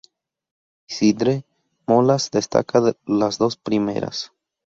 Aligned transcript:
Isidre 0.89 1.45
Molas 1.85 2.31
destaca 2.31 2.81
las 3.05 3.37
dos 3.37 3.55
primeras. 3.55 4.31